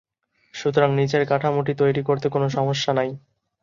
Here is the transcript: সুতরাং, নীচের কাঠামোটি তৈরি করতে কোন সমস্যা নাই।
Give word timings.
সুতরাং, 0.53 0.89
নীচের 0.95 1.23
কাঠামোটি 1.27 1.73
তৈরি 1.73 2.01
করতে 2.03 2.27
কোন 2.29 2.43
সমস্যা 2.49 2.91
নাই। 2.93 3.09